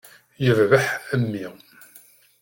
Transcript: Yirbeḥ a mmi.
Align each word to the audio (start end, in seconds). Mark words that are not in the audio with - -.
Yirbeḥ 0.43 0.85
a 1.13 1.15
mmi. 1.21 1.45